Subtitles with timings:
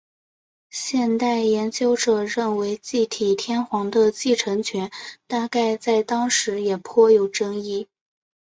[0.71, 4.89] 现代研究者认为继体天皇的继承权
[5.27, 7.87] 大概在当时也颇有争议。